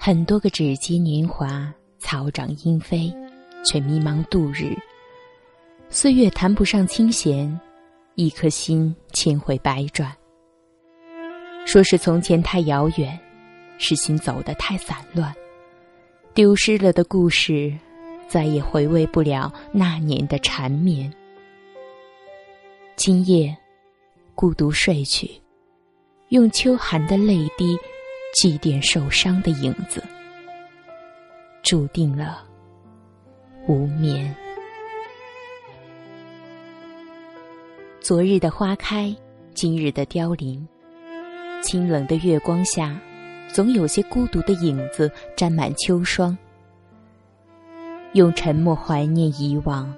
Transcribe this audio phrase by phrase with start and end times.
[0.00, 3.12] 很多个指尖年华，草长莺飞，
[3.64, 4.74] 却迷茫度日。
[5.90, 7.60] 岁月谈不上清闲，
[8.14, 10.10] 一颗心千回百转。
[11.66, 13.18] 说是从前太遥远，
[13.76, 15.34] 是心走得太散乱，
[16.32, 17.76] 丢失了的故事，
[18.28, 21.12] 再也回味不了那年的缠绵。
[22.94, 23.54] 今夜，
[24.36, 25.28] 孤独睡去，
[26.28, 27.76] 用秋寒的泪滴。
[28.34, 30.02] 祭奠受伤的影子，
[31.62, 32.44] 注定了
[33.66, 34.34] 无眠。
[38.00, 39.14] 昨日的花开，
[39.54, 40.66] 今日的凋零。
[41.62, 42.96] 清冷的月光下，
[43.52, 46.36] 总有些孤独的影子沾满秋霜。
[48.12, 49.92] 用沉默怀念以往，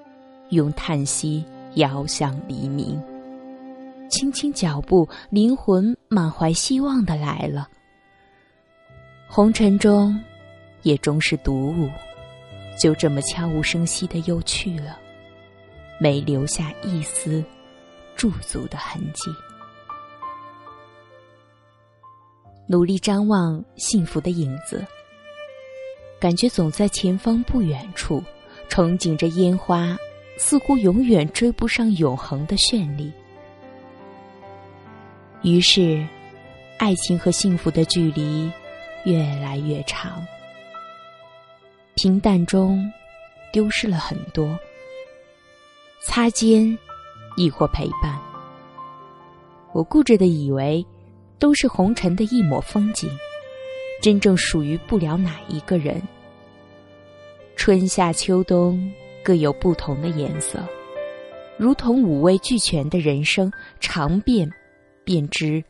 [0.48, 1.45] 用叹息
[1.75, 3.01] 遥想黎明。
[4.09, 7.69] 轻轻脚步，灵魂满怀希望的来了。
[9.33, 10.20] 红尘中，
[10.83, 11.89] 也终是独舞，
[12.77, 14.98] 就这么悄无声息的又去了，
[16.00, 17.42] 没留下一丝
[18.17, 19.31] 驻足的痕迹。
[22.67, 24.84] 努力张望幸福的影子，
[26.19, 28.20] 感觉总在前方不远处，
[28.69, 29.97] 憧憬着烟花，
[30.39, 33.12] 似乎永远追不上永恒的绚丽。
[35.42, 36.05] 于是，
[36.78, 38.50] 爱情和幸福的距离。
[39.05, 40.27] 越来越长，
[41.95, 42.93] 平淡中
[43.53, 44.59] 丢失了很多，
[46.03, 46.77] 擦肩
[47.37, 48.19] 亦或陪伴。
[49.73, 50.84] 我固执的以为，
[51.39, 53.09] 都是红尘的一抹风景，
[54.03, 56.03] 真正属于不了哪一个人。
[57.56, 60.59] 春夏秋冬各有不同的颜色，
[61.56, 64.51] 如同五味俱全的人生，尝遍
[65.05, 65.62] 便知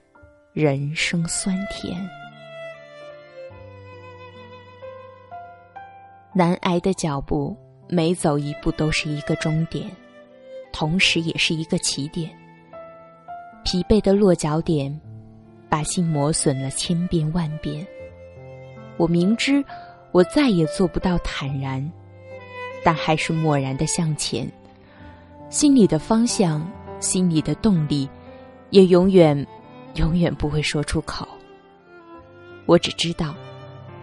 [0.53, 2.09] 人生酸甜。
[6.33, 7.57] 难挨的脚步，
[7.89, 9.91] 每走一步都是一个终点，
[10.73, 12.31] 同时也是一个起点。
[13.65, 15.01] 疲惫的落脚点，
[15.69, 17.85] 把心磨损了千遍万遍。
[18.97, 19.65] 我明知
[20.13, 21.91] 我再也做不到坦然，
[22.85, 24.49] 但还是漠然的向前。
[25.49, 26.65] 心里的方向，
[27.01, 28.09] 心里的动力，
[28.71, 29.45] 也永远，
[29.97, 31.27] 永远不会说出口。
[32.67, 33.35] 我只知道。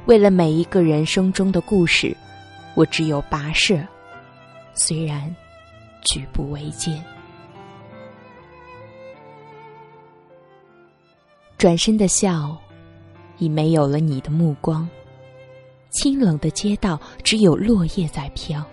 [0.08, 2.16] 为了每一个人生中的故事，
[2.76, 3.78] 我只有跋涉，
[4.74, 5.36] 虽然
[6.02, 7.04] 举步维艰。
[11.58, 12.58] 转身的笑，
[13.38, 14.88] 已没有了你的目光。
[15.90, 18.64] 清冷的街道，只有落叶在飘。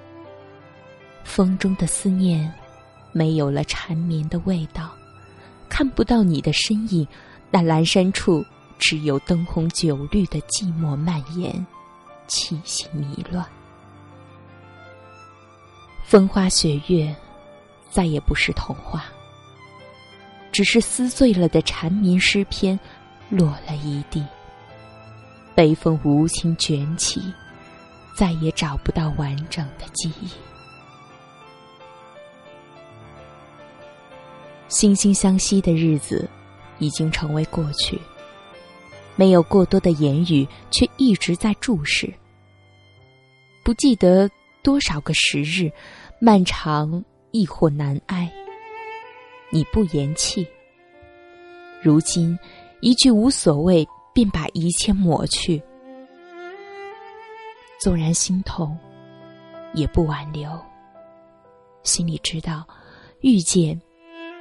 [1.24, 2.48] 风中的思念，
[3.10, 4.88] 没有了缠绵的味道。
[5.68, 7.04] 看不到你的身影，
[7.50, 8.44] 那阑珊处。
[8.86, 11.66] 只有灯红酒绿的寂寞蔓延，
[12.26, 13.42] 气息迷乱。
[16.04, 17.16] 风花雪月，
[17.88, 19.06] 再也不是童话，
[20.52, 22.78] 只是撕碎了的缠绵诗篇，
[23.30, 24.22] 落了一地。
[25.54, 27.22] 北风无情卷起，
[28.14, 30.28] 再也找不到完整的记忆。
[34.68, 36.28] 惺惺相惜的日子，
[36.78, 37.98] 已经成为过去。
[39.16, 42.12] 没有过多的言语，却一直在注视。
[43.62, 44.30] 不记得
[44.62, 45.70] 多少个时日，
[46.20, 48.30] 漫长亦或难挨。
[49.50, 50.46] 你不言弃，
[51.82, 52.36] 如今
[52.80, 55.62] 一句无所谓，便把一切抹去。
[57.78, 58.76] 纵然心痛，
[59.74, 60.50] 也不挽留。
[61.82, 62.66] 心里知道，
[63.20, 63.80] 遇见，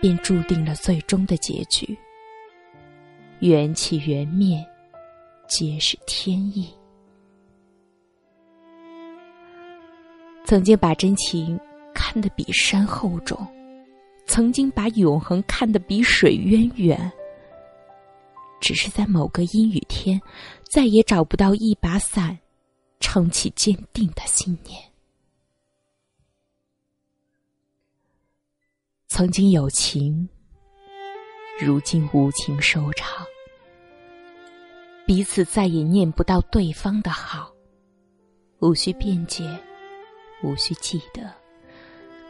[0.02, 1.98] 便注定了最终的结局。
[3.44, 4.66] 缘起缘灭，
[5.50, 6.74] 皆是天意。
[10.46, 11.60] 曾经把真情
[11.94, 13.38] 看得比山厚重，
[14.26, 17.12] 曾经把永恒看得比水渊远。
[18.62, 20.22] 只是在某个阴雨天，
[20.72, 22.40] 再也找不到一把伞，
[23.02, 24.82] 撑起坚定的信念。
[29.10, 30.30] 曾经有情，
[31.60, 33.22] 如今无情收场。
[35.06, 37.54] 彼此再也念不到对方的好，
[38.60, 39.44] 无需辩解，
[40.42, 41.30] 无需记得，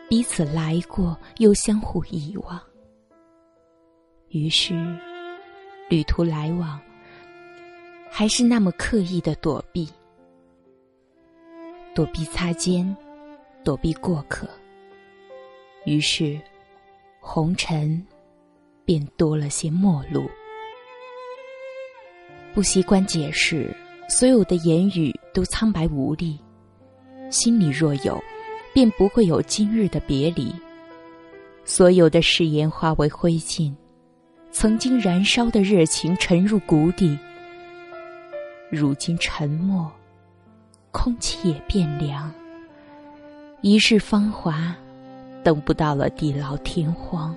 [0.09, 2.59] 彼此来过又相互遗忘。
[4.29, 4.73] 于是，
[5.87, 6.81] 旅途来往，
[8.09, 9.87] 还是那么刻意的躲避，
[11.93, 12.97] 躲避擦肩，
[13.63, 14.49] 躲避过客。
[15.85, 16.41] 于是，
[17.19, 18.03] 红尘
[18.83, 20.27] 便多了些陌路。
[22.53, 23.75] 不习惯解释，
[24.07, 26.39] 所有的言语都苍白无力，
[27.31, 28.23] 心里若有，
[28.73, 30.53] 便不会有今日的别离。
[31.65, 33.73] 所有的誓言化为灰烬，
[34.51, 37.17] 曾经燃烧的热情沉入谷底。
[38.69, 39.91] 如今沉默，
[40.91, 42.31] 空气也变凉。
[43.61, 44.75] 一世芳华，
[45.43, 47.35] 等不到了地老天荒。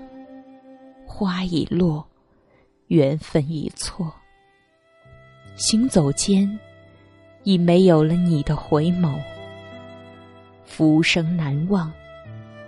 [1.07, 2.07] 花已落，
[2.89, 4.13] 缘分已错。
[5.57, 6.47] 行走间，
[7.43, 9.19] 已没有了你的回眸。
[10.67, 11.91] 浮生难忘，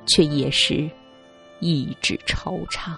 [0.06, 0.90] 却也是
[1.60, 2.96] 一纸惆怅。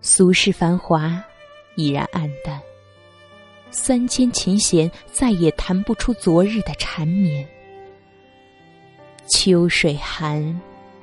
[0.00, 1.22] 俗世繁华，
[1.74, 2.58] 已然黯淡。
[3.70, 7.46] 三千琴弦，再也弹不出昨日的缠绵。
[9.28, 10.58] 秋水寒，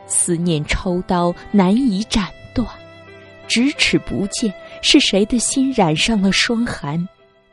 [0.07, 2.27] 思念抽刀，难以斩。
[3.57, 7.09] 咫尺不见，是谁的心染上了霜寒，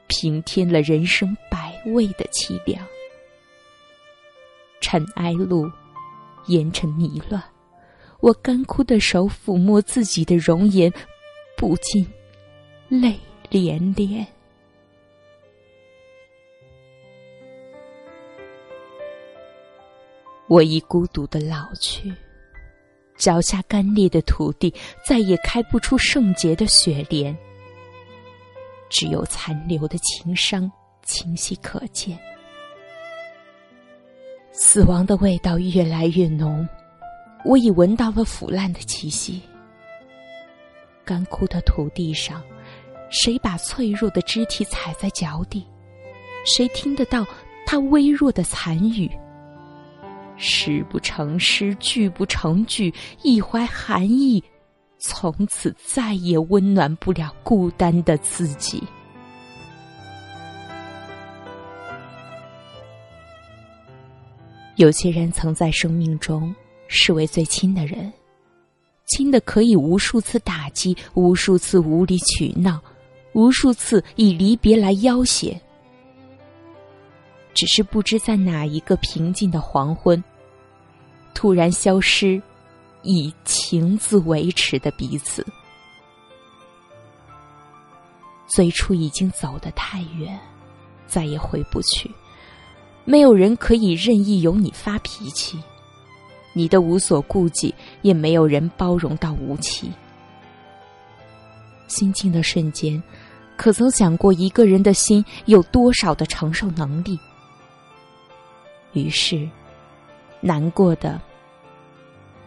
[0.06, 2.86] 平添了人生百味的凄凉。
[4.82, 5.66] 尘埃路，
[6.48, 7.42] 烟尘迷乱，
[8.20, 10.92] 我干枯的手抚摸自己的容颜，
[11.56, 12.06] 不禁
[12.86, 13.18] 泪
[13.50, 14.26] 涟涟。
[20.48, 22.12] 我已孤独的老去。
[23.16, 24.72] 脚下干裂的土地，
[25.06, 27.36] 再也开不出圣洁的雪莲。
[28.90, 30.70] 只有残留的情伤
[31.02, 32.18] 清晰可见。
[34.52, 36.68] 死亡的味道越来越浓，
[37.44, 39.42] 我已闻到了腐烂的气息。
[41.04, 42.42] 干枯的土地上，
[43.10, 45.66] 谁把脆弱的肢体踩在脚底？
[46.44, 47.26] 谁听得到
[47.66, 49.10] 他微弱的残语？
[50.36, 52.92] 诗不成诗，句不成句，
[53.22, 54.42] 一怀寒意，
[54.98, 58.82] 从此再也温暖不了孤单的自己。
[64.76, 66.52] 有些人曾在生命中
[66.88, 68.12] 视为最亲的人，
[69.06, 72.82] 亲的可以无数次打击，无数次无理取闹，
[73.34, 75.56] 无数次以离别来要挟。
[77.54, 80.22] 只是不知在哪一个平静的黄昏，
[81.32, 82.42] 突然消失，
[83.02, 85.46] 以情字维持的彼此。
[88.46, 90.38] 最初已经走得太远，
[91.06, 92.10] 再也回不去。
[93.04, 95.58] 没有人可以任意由你发脾气，
[96.52, 99.90] 你的无所顾忌，也没有人包容到无期。
[101.86, 103.02] 心静的瞬间，
[103.56, 107.18] 可曾想过一个人的心有多少的承受能力？
[108.94, 109.46] 于是，
[110.40, 111.20] 难过的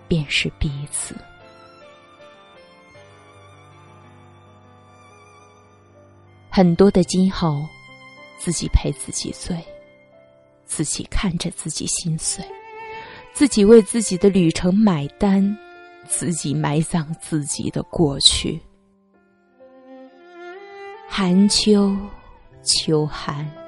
[0.08, 1.16] 便是彼此。
[6.50, 7.64] 很多的今后，
[8.40, 9.56] 自己陪自己醉，
[10.66, 12.44] 自己看着自己心碎，
[13.32, 15.56] 自己为自己的旅程买单，
[16.08, 18.60] 自己埋葬自己的过去。
[21.08, 21.96] 寒秋，
[22.64, 23.67] 秋寒。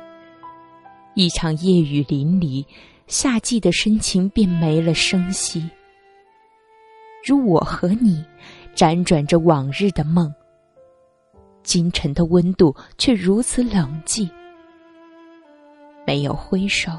[1.20, 2.66] 一场夜雨淋漓，
[3.08, 5.70] 夏季的深情便没了声息。
[7.28, 8.24] 如我和你，
[8.74, 10.34] 辗转着往日的梦，
[11.62, 14.30] 今晨的温度却如此冷寂。
[16.08, 16.90] 没有挥手，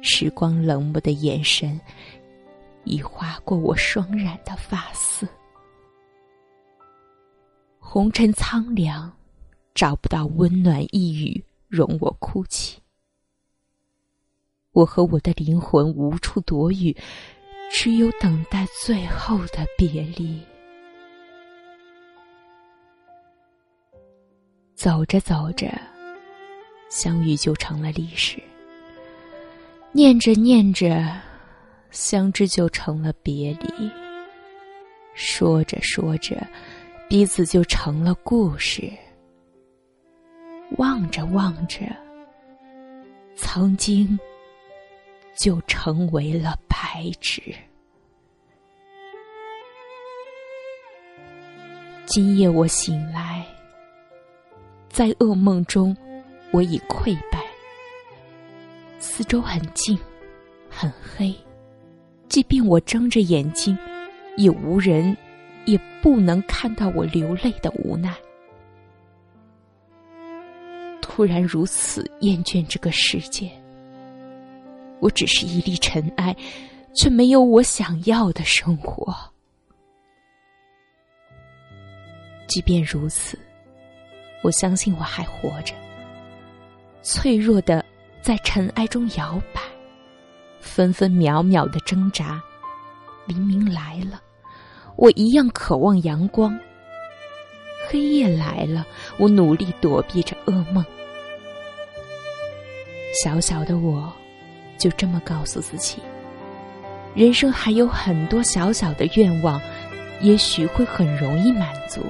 [0.00, 1.80] 时光冷漠的眼神，
[2.84, 5.26] 已划过我霜染的发丝。
[7.80, 9.12] 红尘苍凉，
[9.74, 12.80] 找不到温暖一语容我哭泣。
[14.72, 16.96] 我和我的灵魂无处躲雨，
[17.70, 20.40] 只有等待最后的别离。
[24.74, 25.70] 走着走着，
[26.88, 28.40] 相遇就成了历史；
[29.92, 31.06] 念着念着，
[31.90, 33.90] 相知就成了别离；
[35.14, 36.44] 说着说着，
[37.10, 38.90] 彼此就成了故事；
[40.78, 41.80] 望着望着，
[43.36, 44.18] 曾经。
[45.36, 47.42] 就成为了白纸。
[52.04, 53.46] 今夜我醒来，
[54.90, 55.96] 在噩梦中，
[56.50, 57.42] 我已溃败。
[58.98, 59.98] 四周很静，
[60.68, 61.34] 很黑，
[62.28, 63.76] 即便我睁着眼睛，
[64.36, 65.16] 也无人，
[65.64, 68.14] 也不能看到我流泪的无奈。
[71.00, 73.50] 突然如此厌倦这个世界。
[75.02, 76.34] 我只是一粒尘埃，
[76.94, 79.12] 却没有我想要的生活。
[82.46, 83.36] 即便如此，
[84.44, 85.74] 我相信我还活着，
[87.02, 87.84] 脆弱的
[88.20, 89.60] 在尘埃中摇摆，
[90.60, 92.40] 分分秒秒的挣扎。
[93.26, 94.22] 黎明来了，
[94.94, 96.56] 我一样渴望阳光。
[97.88, 98.86] 黑夜来了，
[99.18, 100.84] 我努力躲避着噩梦。
[103.24, 104.12] 小小的我，
[104.82, 106.02] 就这么告诉自己：
[107.14, 109.62] 人生还有很多小小的愿望，
[110.20, 112.00] 也许会很容易满足。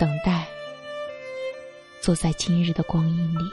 [0.00, 0.46] 等待，
[2.00, 3.44] 坐在今日的光阴里，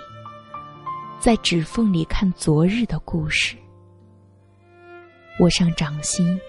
[1.20, 3.58] 在指缝里看昨日的故事。
[5.42, 6.40] 握上掌心，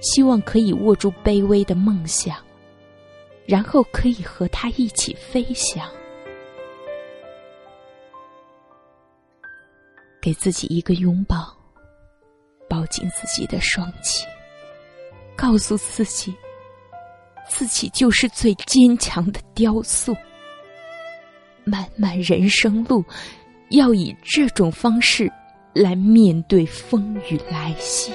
[0.00, 2.34] 希望可以握住卑微的梦想，
[3.44, 5.86] 然后可以和它一起飞翔。
[10.22, 11.52] 给自己一个拥抱，
[12.70, 14.24] 抱紧自己的双肩，
[15.34, 16.32] 告诉自己，
[17.48, 20.16] 自己就是最坚强的雕塑。
[21.64, 23.04] 漫漫人生路，
[23.70, 25.28] 要以这种方式
[25.74, 28.12] 来面对风雨来袭。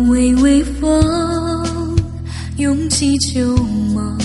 [0.00, 1.96] 微微风，
[2.58, 3.56] 涌起旧
[3.94, 4.18] 梦，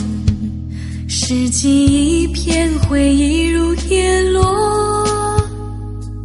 [1.07, 5.39] 拾起一片回忆如叶落，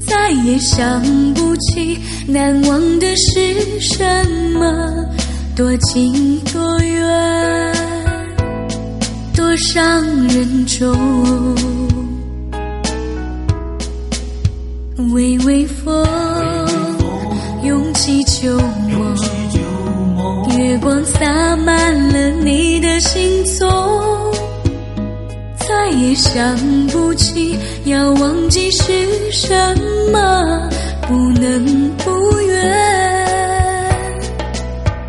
[0.07, 1.03] 再也想
[1.35, 4.05] 不起难忘的是什
[4.55, 5.07] 么，
[5.55, 7.75] 多近多远，
[9.37, 11.55] 多伤人重。
[15.13, 16.05] 微微风，
[26.15, 26.57] 想
[26.89, 29.53] 不起要忘记是什
[30.13, 30.69] 么，
[31.09, 33.97] 不能不愿，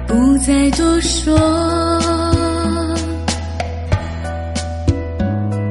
[0.07, 1.37] 不再多说。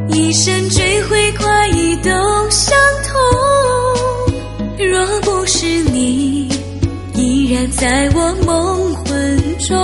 [0.09, 2.11] 一生追悔快意都
[2.51, 3.13] 相同，
[4.87, 6.49] 若不是你
[7.15, 9.05] 依然在我梦魂。
[9.59, 9.77] 中，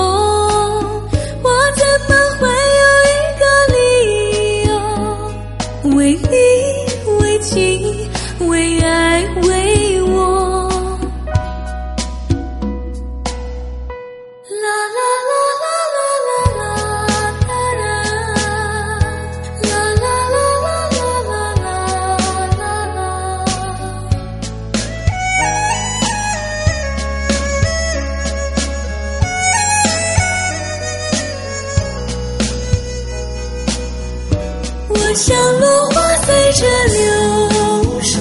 [35.14, 38.18] 像落花随着流水，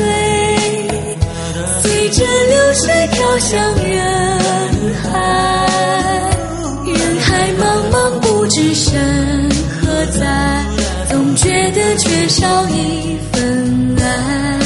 [1.83, 3.93] 随着流水飘向人
[4.95, 5.07] 海。
[6.85, 10.65] 人海茫茫，不知身何在，
[11.09, 14.59] 总觉得缺少一份爱。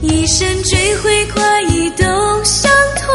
[0.00, 2.04] 一生追悔快意都
[2.44, 3.12] 相同，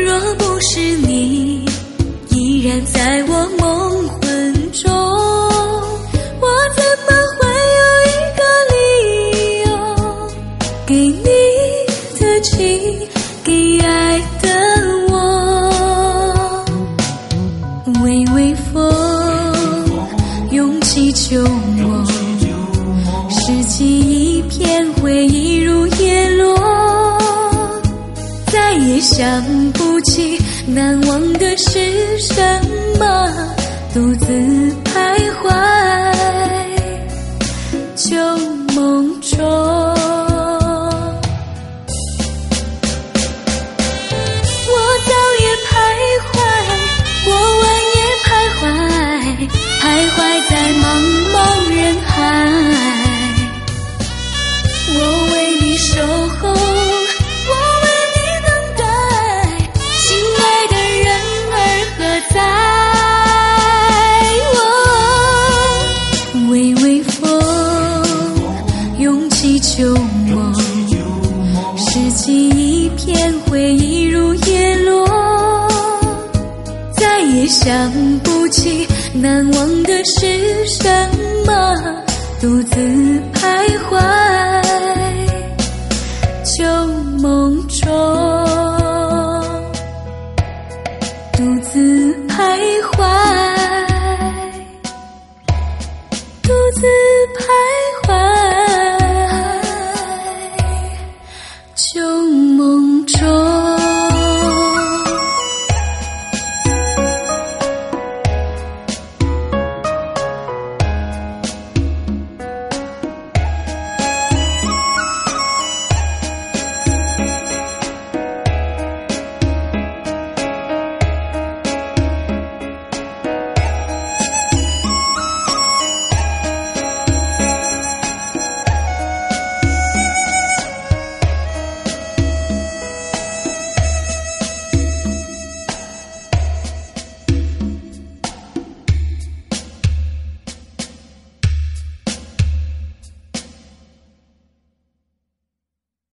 [0.00, 1.66] 若不是你
[2.30, 3.63] 依然在我梦
[29.16, 32.34] 想不起难忘的是什
[32.98, 33.30] 么，
[33.94, 34.26] 独自
[34.84, 35.83] 徘徊。
[86.58, 88.43] trong mong trông